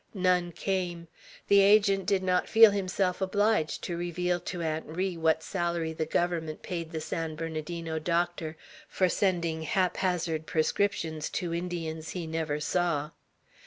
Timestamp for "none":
0.15-0.51